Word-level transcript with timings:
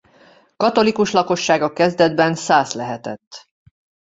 Katolikus 0.55 1.11
lakossága 1.11 1.73
kezdetben 1.73 2.35
szász 2.35 2.73
lehetett. 2.73 3.47